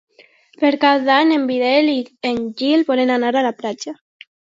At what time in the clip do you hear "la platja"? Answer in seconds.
3.49-3.95